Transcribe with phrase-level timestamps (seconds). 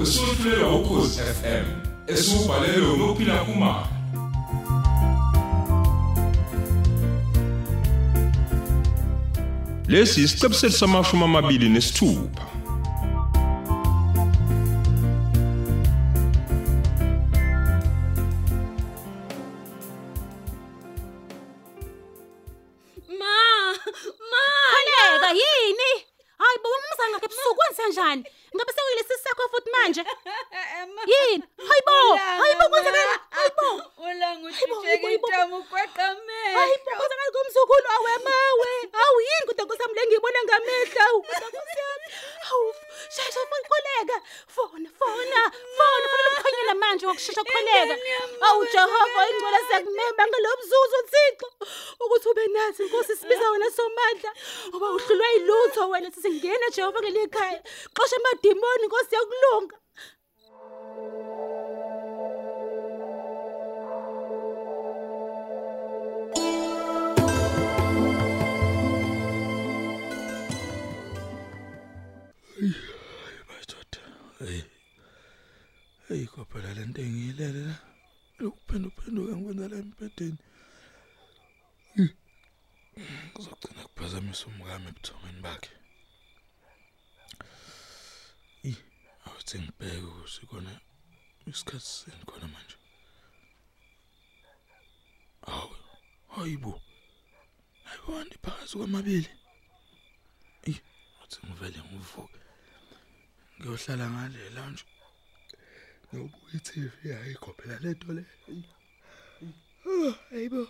[0.00, 1.64] wesufulelwa ukhozi FM
[2.12, 3.86] esubhalelwe ngophila kumama
[9.88, 12.42] lesi isiqebu sethu samashumi amabili nesithupha.
[55.38, 57.62] Uhlulwa yilutho wena sisingena Jehova ngelikhaya.
[57.96, 59.76] Xosha amadimoni inkosi yakulunga.
[73.48, 74.00] madoda
[74.40, 74.62] hey
[76.08, 77.76] hey kophela lento engiyilele la
[78.40, 80.38] lokuphenduka phenduka ngikwenza la empedeni
[84.18, 85.72] kuphazamisa umkami ebuthongweni bakhe
[88.70, 88.72] i
[89.26, 90.72] awuthi ngibheke ukuthi khona
[91.50, 92.76] isikhathi seni khona manje
[95.52, 95.74] awu
[96.34, 96.72] hayibo
[97.86, 99.30] hayibo andiphakathi kwamabili
[100.70, 100.74] i
[101.22, 102.40] uthi ngivele ngivuke
[103.56, 104.84] ngiyohlala ngale lounge
[106.06, 108.24] ngiyobuka i-TV ayikho phela lento le
[109.88, 110.62] Ah, hayibo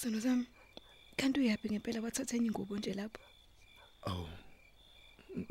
[0.00, 0.46] Sono sami.
[1.16, 3.20] Kanti uyapi ngempela wathatha enye ingubo nje lapho?
[4.08, 4.28] awu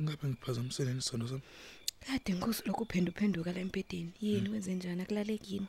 [0.02, 1.42] ngabe ngiphazamisele isono sami
[2.06, 4.14] Kade ngikusi lokhu phenduphenduka la empedeni.
[4.22, 5.68] Yini wenze njani akulaleki yini?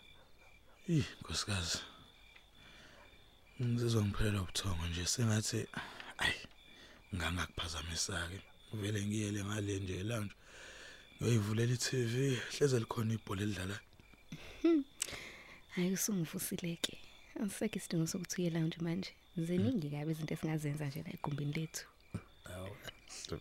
[0.89, 1.79] ih nkosikazi
[3.63, 5.61] ngizizwa ngiphelelwa ubuthongo nje sengathi
[6.19, 6.41] ayi
[7.15, 8.39] ngangakuphazamisa-ke
[8.81, 10.35] vele ngiyele ngale nje lounge
[11.19, 12.15] ngiyoyivulela i-TV
[12.53, 13.81] hleze likhona ibhola elidlalayo
[15.75, 16.95] Hayi usungivusileke.
[17.43, 19.13] Asisekho isidingo sokuthi uye lounge manje.
[19.37, 21.85] Ziningi kabi izinto esingazenza nje la egumbini lethu.
[22.53, 22.71] awu
[23.21, 23.39] usho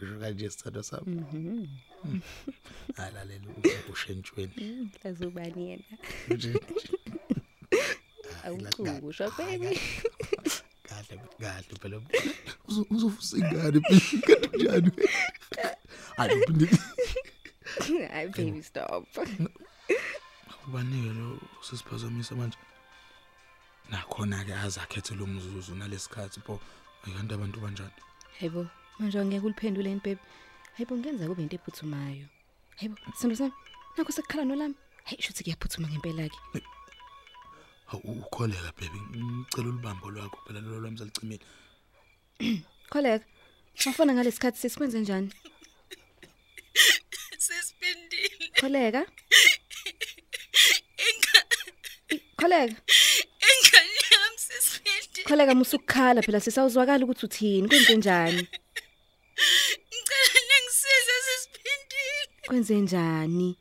[0.20, 1.70] kanje sithando sami?
[2.96, 3.46] Alalela
[3.86, 5.84] ubushentshweni Lazubani yena?
[6.28, 6.54] nje
[8.44, 9.78] Awukusho baby.
[10.82, 11.20] kahle.
[11.40, 11.74] kahle.
[11.80, 12.00] Phela.
[12.90, 13.80] Uzovusa ingane
[14.26, 14.90] kanti njani?
[16.16, 16.66] Hayi uphinde
[18.12, 19.06] Hayi baby stop.
[20.68, 22.58] ubanike lo sisiphazamisa manje.
[24.16, 26.60] Nakhona ke azakhethe lo mzuzu nalesikhathi pho
[27.04, 27.90] ayikanti abantu banjani
[28.40, 28.66] Hayibo,
[28.98, 30.20] manje angeke uliphendule yini baby?
[30.76, 32.26] Hayibo ngenza kube into ephuthumayo.
[32.76, 33.52] Hayibo, sendo sami.
[33.96, 34.74] Nakho sekukhala nolami.
[35.04, 36.38] Hayi shuthi kuyaphuthuma ngempela ke.
[37.86, 41.44] Hawu, ukholeka baby ngicela ulibambo lwakho phela lolo lwami salicimile
[42.90, 43.24] Kholeka.
[43.76, 45.32] Ngifuna ngalesikhathi sesikwenze njani?
[47.44, 48.50] Sesiphendile.
[48.60, 49.02] Kholeka.
[52.40, 52.76] Kholeka.
[55.26, 56.22] Engane yami sesiphendile.
[56.22, 58.48] Kholeka musukukhala phela sisawuzwakala ukuthi uthini kwenze njani?
[59.92, 62.22] Ngicela ningisize sesiphendile.
[62.46, 63.58] Kwenze njani?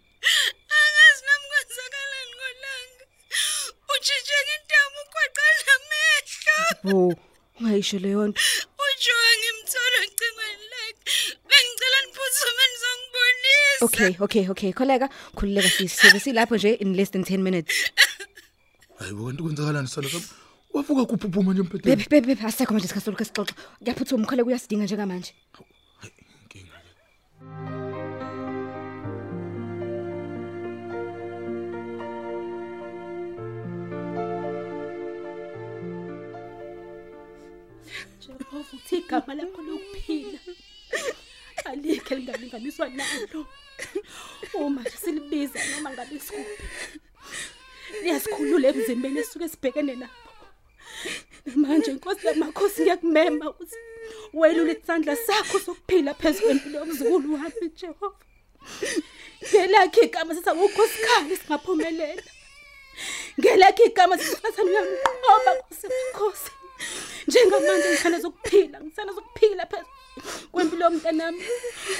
[0.78, 3.04] Angazi nami kwenzakalani ngolanga.
[3.94, 6.58] Utshitsheke intamu uqwaqala amehlo.
[6.84, 7.16] Bo,
[7.59, 8.42] ungayisho leyo nto.
[8.86, 11.14] Ujoka ngimthola ecingweni lakhe.
[11.50, 13.86] Bengicela niphuthume nizongibonisa.
[13.86, 14.72] Okay, okay, okay.
[14.74, 17.75] Kholeka, khululeka sisibe silapho nje in less than 10 minutes.
[19.00, 20.44] hayibo kanti kwenzakalani sithando sami
[20.75, 23.56] wavuka kuphuphuma nje empedeni Baby, baby, baby, asekho manje isikhathi lokho sixoxa.
[23.81, 25.31] Ngiyaphuthuma ukholeka uyasidinga njengamanje.
[26.01, 26.92] hayi inkinga ke
[38.22, 40.39] Jehova uthi igama lakho lokuphila.
[41.69, 43.42] Alikho elingalinganiswa nalo.
[44.54, 46.63] Uma nje silibiza noma ngabe sikuphi.
[48.04, 50.25] Liyasikhulula emzimbeni esuke sibhekene nabo.
[51.53, 53.75] Manje inkosi yamakhosi ngiyakumema ukuthi
[54.33, 58.18] welule isandla sakho sokuphila phezulu kwempilo yomzukulu wami Jehova.
[59.50, 62.24] Ngelakhe igama sisawukhosikhali singaphumelela.
[63.39, 66.51] Ngelakhe igama sisathatha uyamqoba kusikhosi.
[67.27, 69.89] Njengamanje ngikhana zokuphila, ngisana zokuphila phezulu
[70.51, 71.44] kwempilo yomntanami.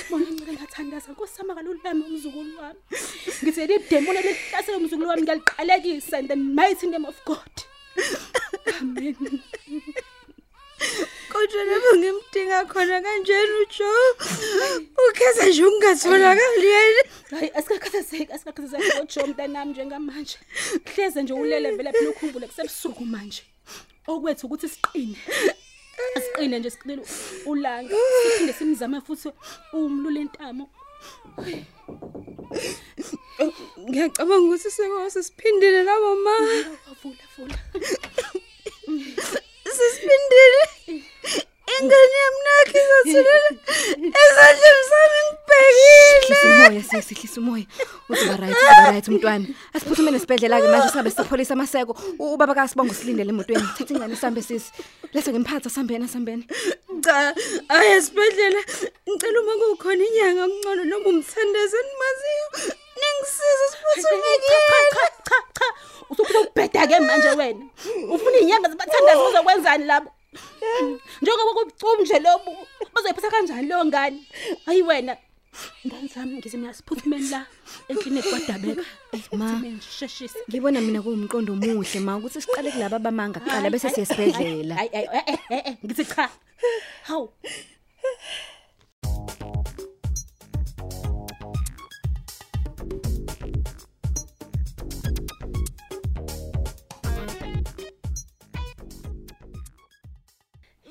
[0.10, 2.80] Bona ngicela ngathandaza Nkosi yami akalulame umzukulu wami.
[3.44, 7.75] Ngithi le demon lehlasela umzukulu wami ngiyaliqalekisa in the mighty name of God.
[8.82, 9.16] Amen.
[9.16, 9.42] emhlabeni
[11.30, 13.92] Kodwa lapho ngimdinga khona kanjani uJo?
[15.10, 17.04] Ukhetha nje ungatholakali yena.
[17.32, 20.38] hayi asikakhathazeki asikakhathazeki ojo mntanami njengamanje
[20.86, 23.44] hleze nje ulele vele phela ukhumbule kusebusuku manje
[24.08, 25.18] okwethu ukuthi siqine
[26.18, 27.02] asiqine nje siqine
[27.46, 29.30] ulanga siphinde simzame futhi
[29.74, 30.70] umlule intamo
[33.88, 36.36] Ngiyacabanga ukuthi sekwase siphindile labo ma.
[36.92, 37.58] avula vula
[39.76, 40.62] Sisiphindile.
[41.74, 43.50] Ingane yami nakho izothulela
[44.24, 46.20] ezandleni zami ngibhekile.
[46.26, 47.66] Hlisa umoya sesihlisa umoya.
[48.10, 49.46] Uzoba right, uzoba right umntwana.
[49.74, 51.94] Asiphuthume nesibhedlela ke manje singabe sipholisa amaseko.
[52.20, 53.66] U- Ubaba kasibonga usilindele emotweni.
[53.78, 54.72] Thatha ingane sambe sisi.
[55.14, 56.44] Lethe ngemphatha sambeni sambeni.
[57.04, 57.34] Cha,
[57.70, 58.62] aya sibedlela.
[59.10, 62.48] Ngicela uma kukhona inyanga omncane noma umthandazo endimaziyo.
[63.00, 64.58] Ningisize siphuthume cha
[65.28, 65.68] cha cha
[66.10, 67.66] usufuna ukubheda ke manje wena
[68.14, 70.12] ufuna inyanga zibathandaza uzokwenzani labo
[71.22, 72.52] njengoba kubucumu nje lobu
[72.94, 74.20] bazoyiphatha kanjani leyo ngane
[74.66, 75.18] hayi wena
[75.88, 77.42] ngani zami ngizimya siphuthumeni la
[77.90, 78.84] eklinikhi kwadabeka
[79.40, 79.62] Ma.
[79.98, 84.76] sheshisa Ngibona mina kuwumqondo omuhle ma ukuthi siqale kulabo abamanga kuqala bese siya esibhedlela.
[84.76, 86.30] hayi hayi eh eh eh ngithi cha
[87.08, 87.30] hawu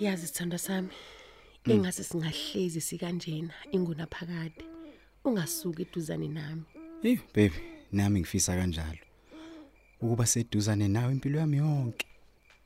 [0.05, 0.89] yazi sithanda sami
[1.65, 4.65] engase singahlezi sikanjena inguna phakade
[5.25, 6.65] ungasuki eduzane nami
[7.03, 7.61] Hey baby,
[7.93, 8.99] nami ngifisa kanjalo.
[10.01, 12.07] Ukuba seduzane nawe impilo yami yonke.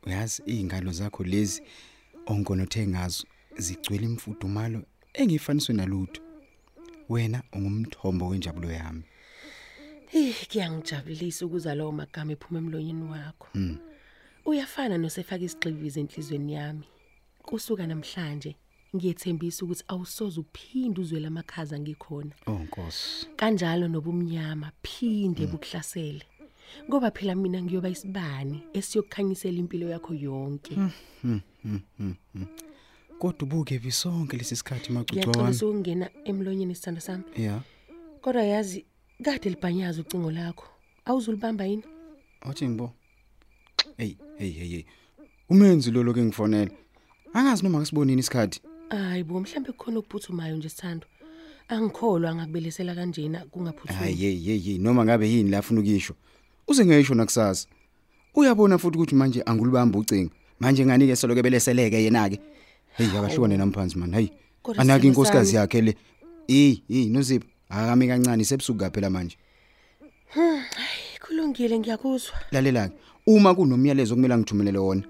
[0.07, 1.63] Uyazi izingalo zakho lezi
[2.27, 3.27] onkonothe ngazo
[3.57, 4.83] zigcwele imfudumalo
[5.15, 6.23] engifaniswe nalutho.
[7.09, 9.03] Wena ungumthombo wenjabulo yami.
[10.13, 13.49] Eh kuyangijabulisa ukuzwa lawo magama ephuma emlonyeni wakho
[14.45, 16.87] uyafana nosefaka isigxivizo enhlizweni yami
[17.49, 18.57] kusuka namhlanje
[18.97, 23.27] ngiyethembisa ukuthi awusoze uphinde uzwe lamakhaza ngikhona Oh Nkosi.
[23.37, 26.25] kanjalo nobumnyama phinde bukuhlasele
[26.89, 30.75] ngoba phela mina ngiyoba isibani esiyokukhanyisela impilo yakho yonke
[33.19, 35.33] Kodwa ubuke bisonke lesi sikhathi macuco wami.
[35.33, 37.61] ngiyacebisa ukungena emlonyeni sithanda sami Yeah.
[38.21, 38.85] kodwa yazi
[39.25, 40.67] kade libhanyaza ucingo lakho
[41.05, 41.83] awuzulibamba yini
[42.43, 42.93] Othi ngibo.
[43.97, 44.85] Hey, hey, hey, hey.
[45.51, 46.71] Umenzi lo lokho engifonela.
[47.35, 48.61] Angazi noma ngisibonini isikhathi.
[48.91, 51.07] hayi bo mhlambe kukhona okuphuthumayo nje sithando
[51.69, 56.15] angikholwa ngakubelisela kanjena kungaphuthumi Hayi hey hey hey noma ngabe yini la ufuna ukisho.
[56.69, 57.69] Uze ngeyisho nakusasa.
[58.35, 60.31] Uyabona futhi ukuthi manje angulibamba ucingo.
[60.61, 62.41] Manje ngani ke soloke beleseleke yena ke.
[62.97, 64.15] Hey akahlukane namphansi man.
[64.15, 64.31] Anaki
[64.75, 65.97] sithando inkosikazi yakhe le.
[66.49, 67.47] Eh, eh nozipho.
[67.69, 69.37] Akami kancane sebusuku phela manje.
[71.21, 72.95] kulungile ngiyakuzwa Lalela ke.
[73.27, 75.03] Uma kunomyalezo okumele ngithumelele wona.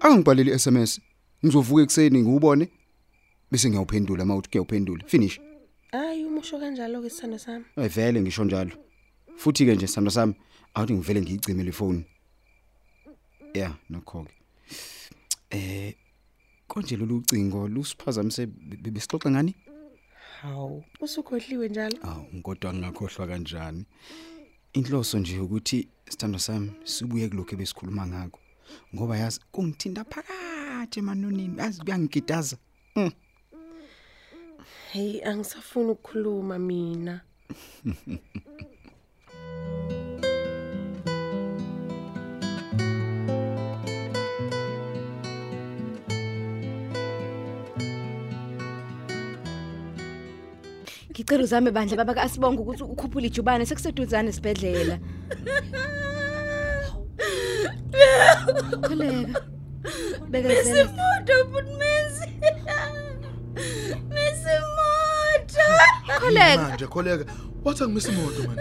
[0.00, 1.00] Angibhaleli SMS.
[1.44, 2.68] Ngizovuka ekseni ngiwubone
[3.50, 5.04] bese ngiyawuphendula mawuthi kuyawuphendula.
[5.06, 5.40] Finish.
[5.92, 8.70] hayi umusho kanjalo ke sithando sami Eh vele ngisho njalo.
[9.36, 10.34] Futhi ke nje sithando sami
[10.74, 12.04] awuthi ngivele ngiyicimele ifoni.
[13.54, 14.32] Yeah, nokho ke.
[15.50, 15.94] Eh
[16.68, 19.54] konje lolu cingo lusiphazamise be- be- besixoxa ngani?
[20.42, 23.84] hawu usukhohliwe njalo Aw, ngodwa ngingakhohlwa kanjani.
[24.72, 28.38] Inhloso nje ukuthi sithando sami sibuye kulokho ebesikhuluma ngakho.
[28.94, 30.53] Ngoba yazi kungithinta phakathi
[30.98, 32.56] emanonini, yazi kuyangigidaza.
[34.92, 37.20] hey angisafuni ukukhuluma mina
[51.10, 54.98] Ngicela uzame bandle baba kasibonga ukuthi ukhuphule ijubane sekuseduzane esibhedlela.
[58.84, 59.53] Kholeka.
[60.34, 60.84] Bekezela.
[60.98, 62.26] Moto butmenzi.
[64.14, 65.64] Misimoto.
[66.20, 66.62] Kholeka.
[66.62, 67.24] manje kholeka
[67.64, 68.56] wathi angimisa imoto man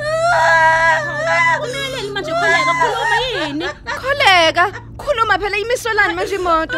[1.63, 3.67] Uneleli manje kholeka khuluma yini
[4.01, 4.65] Kholeka.
[4.97, 6.77] Khuluma phela imisolani manje imoto.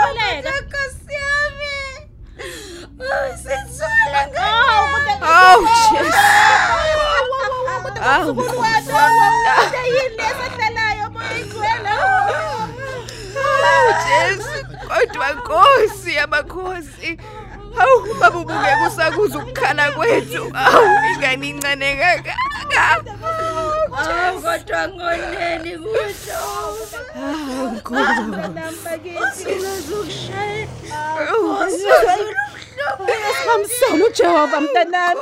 [0.00, 1.74] kholeka Nkosi yami.
[3.00, 6.14] Oh, sithola kodwa Aw Jesus.
[8.02, 8.34] Aw.
[8.34, 8.68] kodwa
[9.86, 10.67] yini lesahlelayo boyigcwele Aw
[14.06, 14.66] Jesu.
[14.88, 17.18] Kodwa Nkosi yamakhosi.
[17.76, 20.52] Hawu baba ubuke kusakuza ukukhala kwethu.
[20.54, 20.84] Aw
[21.14, 22.34] ingane incane kangaka.
[23.22, 26.38] Oh, kodwa ngoneni kusho.
[27.16, 28.22] Aw Nkosi.
[28.54, 30.68] Namba kithi uzokushaya.
[33.46, 35.20] Hamsana uJehova mntanami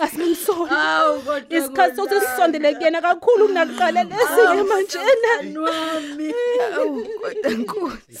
[0.00, 6.28] kodwa isikhathi sokuthi sisondele kuyena kakhulu kunakuqala lesike manje ena wami.
[6.76, 8.18] Awu kodwa Nkosi.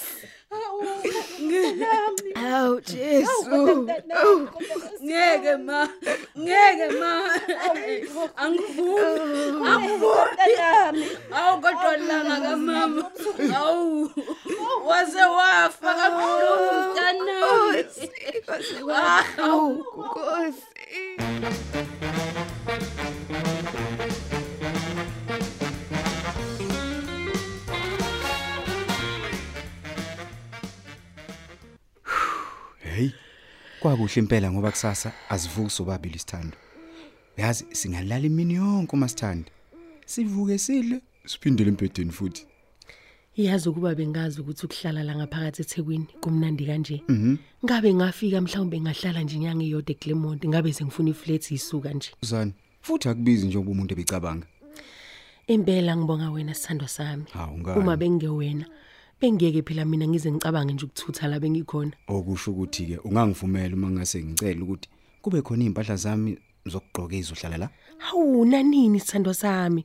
[2.52, 3.88] Awu Jesu.
[5.04, 5.88] Ngeke ma.
[6.38, 7.12] Ngeke ma.
[8.36, 9.66] Angivumi.
[9.66, 11.06] Angivumi.
[11.32, 13.02] Awu kodwa langa kamama.
[13.56, 14.10] Awu.
[14.86, 17.36] Waze wafa kakhulu mntana.
[19.38, 20.79] Awu Nkosi.
[20.90, 20.98] Hey.
[33.80, 36.56] Kwakuhle impela ngoba kusasa asivuki sobabili isithando.
[37.36, 39.50] Yazi singalala imini yonke uma sithanda.
[40.06, 42.49] Sivuke sidle siphindele empedeni futhi.
[43.36, 47.02] Iyazi ukuba bengazi ukuthi ukuhlala la ngaphakathi eThekwini kumnandi kanje.
[47.08, 47.36] Mhm.
[47.64, 52.10] Ngabe ngafika mhlawumbe ngahlala nje inyanga iyodwa eClermont ngabe sengifuna iflat isuka nje.
[52.22, 52.52] Uzani?
[52.82, 54.46] Futhi akubizi njengoba umuntu ebicabanga.
[55.46, 57.24] Impela ngibonga wena sithandwa sami.
[57.32, 57.78] Hawu ngani?
[57.80, 58.66] Uma bengewena
[59.20, 61.92] bengiyeke phela mina ngize ngicabange nje ukuthutha la bengikhona.
[62.08, 64.88] Okusho ukuthi ke ungangivumela uma ngase ngicela ukuthi
[65.22, 67.70] kube khona impahla zami zokugqoka izohlala la.
[67.98, 69.84] Hawu nanini sithandwa sami.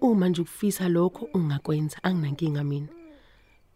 [0.00, 2.88] Uma nje ukufisa lokho ungakwenza anginankinga mina.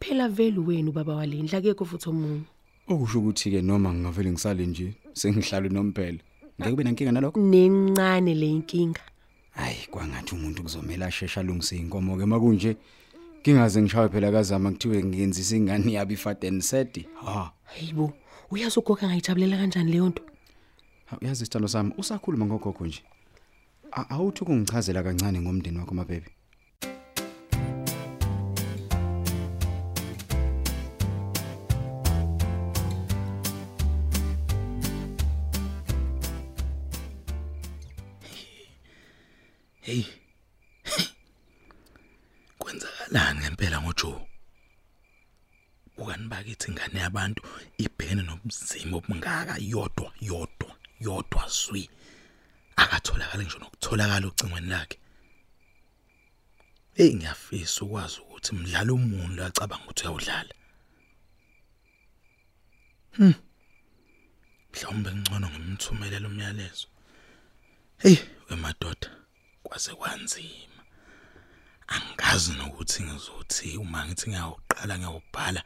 [0.00, 2.42] Phela vele wena ubaba walendla akekho futhi omunye.
[2.88, 6.18] Okusho ukuthi ke noma ngingavele ngisale nje sengihlala nomphela.
[6.61, 7.40] Ngeke kube nenkinga nalokho.
[7.40, 9.00] Nencane le inkinga.
[9.50, 12.76] Hayi kwangathi umuntu kuzomela ashesha alungise inkomo ke makunje
[13.42, 17.07] kingaze ngishawe phela kazama kuthiwe ngiyenzisa ingane yabi faden set.
[17.25, 17.52] Ha.
[17.64, 18.12] Hayibo,
[18.50, 20.23] uyazi ugoga ngayijabulela kanjani leyo nto?
[21.10, 23.02] Ha, Yazi isithando sami usakhuluma ngogogo nje.
[23.98, 26.30] A- Awuthi kungichazela kancane ngomndeni wakho mabebe.
[39.80, 40.04] Hey.
[42.58, 44.20] Kwenzakalani ngempela ngoJoe?
[46.00, 47.40] Ukani bakithi ingane yabantu
[47.84, 50.57] ibhekene nobuzima obungaka yodwa yodwa
[51.50, 51.90] swi.
[52.76, 54.98] Akatholakala ngisho nokutholakala ucingweni lakhe.
[56.94, 60.54] Hey ngiyafisa ukwazi ukuthi mdlalo umuni lo acabanga ukuthi uyawudlala.
[63.16, 63.34] Hm.
[64.72, 66.86] Mhlawumbe ngcono ngimthumelele umyalezo.
[67.98, 68.16] Hey,
[68.50, 69.10] wemadoda
[69.62, 70.82] kwase kwanzima.
[71.86, 75.62] Angazi nokuthi ngizothi uma ngithi ngiyawuqala ngiyawubhala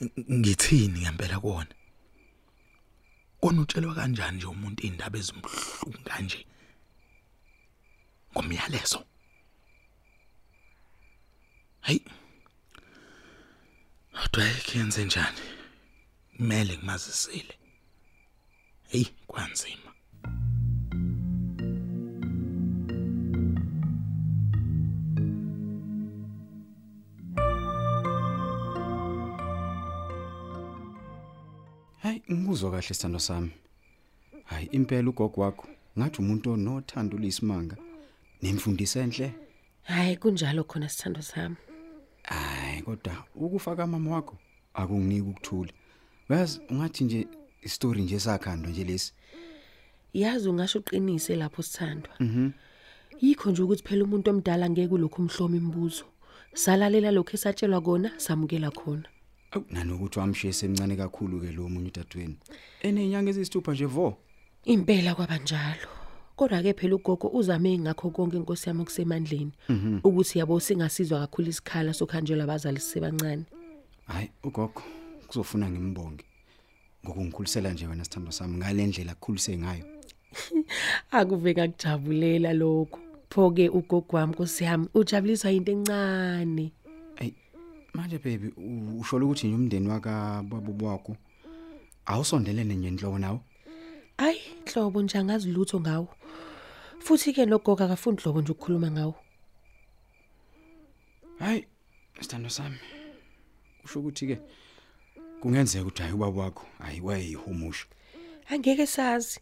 [0.00, 1.74] ng- ngithini ngempela kuona.
[3.40, 6.40] Kona utshelwa kanjani nje umuntu indaba ezimhlungu kanje?
[8.32, 9.00] Ngomyalezo.
[11.86, 12.00] Hey.
[14.12, 15.42] Kodwa yenze njani?
[16.36, 17.54] Kumele ngimazisile.
[18.88, 19.87] Hey, kwanzima.
[32.48, 33.50] Ngikuzwa kahle sithando sami.
[34.44, 37.76] Hayi impela ugogo wakho ngathi umuntu onothando lisimanga
[38.42, 39.34] nemfundiso enhle.
[39.82, 41.56] Hayi kunjalo khona sithando sami.
[42.22, 44.36] Hayi kodwa ukufaka mama wakho
[44.74, 45.72] akunginiki ukuthula.
[46.30, 47.26] Uyazi ungathi nje
[47.62, 49.12] istory nje sakhandwa nje lesi.
[50.14, 52.14] Yazi ungasho uqinise lapho sithandwa.
[52.20, 52.50] Mhm.
[53.20, 56.04] Yikho nje ukuthi phela umuntu omdala ngeke kulokho umhlomo imibuzo.
[56.54, 59.08] Salalela lokho esatshelwa kona, samukela khona.
[59.50, 62.36] Awu nanokuthi wamshiye semncane kakhulu ke lo munye udadweni.
[62.82, 64.16] Enenyanga ezisithupha nje vo.
[64.64, 65.88] Impela kwabanjalo.
[66.36, 69.52] Kodwa ke phela ugogo uzame ngakho konke inkosi yami kusemandleni
[70.04, 73.44] ukuthi yabo singasizwa kakhulu isikhala sokhanjelwa abazali sisebancane.
[74.06, 74.82] Hayi ugogo
[75.26, 76.24] kuzofuna ngimbonge.
[77.04, 79.84] Ngokungikhulisela nje wena sithando sami ngalendlela akukhulise ngayo.
[81.10, 83.00] Akuve ngakujabulela lokho.
[83.30, 86.72] Pho-ke ugogo wami nkosi yami ujabuliswa into encane.
[87.98, 91.16] Ey manje baby u- usho ukuthi nje umndeni waka babo wakho
[92.06, 93.40] awusondelene nje enhloko nawo.
[94.18, 94.40] Ayi,
[94.72, 96.08] hlobo nje angazi lutho ngawo.
[97.00, 99.14] Futhi ke nogogo akafundi hlobo nje ukukhuluma ngawo.
[101.38, 101.66] Hayi
[102.20, 102.78] sithando sami.
[103.84, 104.38] Usho ukuthi ke
[105.40, 107.86] kungenzeka ukuthi hayi ubaba wakho hayi wayeyihumusha.
[108.50, 109.40] Angeke sazi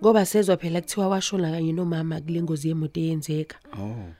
[0.00, 3.58] ngoba sezwa phela kuthiwa washona kanye nomama kule ngozi yemoto eyenzeka.
[3.74, 4.12] Oh.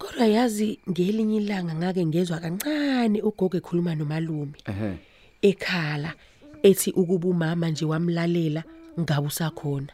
[0.00, 4.90] Kodwa yazi ngelinye ilanga ngake ngezwa kancane ugogo ekhuluma nomalume Ehhe.
[5.42, 6.10] ekhala
[6.62, 8.62] ethi ukuba umama nje wamlalela
[9.00, 9.92] ngabe usakhona.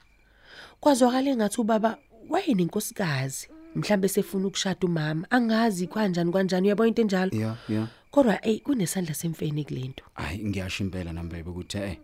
[0.81, 1.99] Kwazwakala engathi ubaba
[2.31, 7.89] wayenenkosikazi mhlambe sefuna ukushada umama angazi kanjani kanjani uyabona into enjalo Yeah, yeah.
[8.11, 11.97] kodwa ey kunesandla semfene kulento Hayi ngiyasho impela nami baby ukuthi eh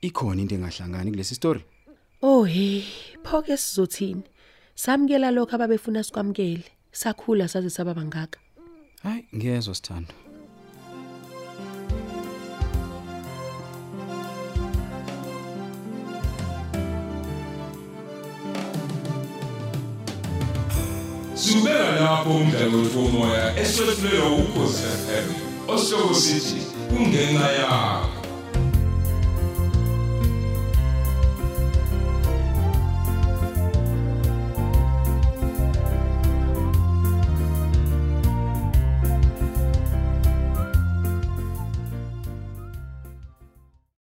[0.00, 1.60] ikhona into engahlangani kulesi story.
[2.22, 2.82] Oh hey,
[3.24, 4.22] phoke sizothini?
[4.74, 6.64] Samkela lokho ababefuna sikwamkele.
[6.92, 8.38] Sakhula saze saba bangaka.
[9.02, 10.14] hayi ngiyezwa sithando
[21.34, 25.26] Subeka lapho umdlalo womoya eswetshulelwa ukhozi FM.
[25.72, 28.19] Osihloko sithi kungenxa yakho.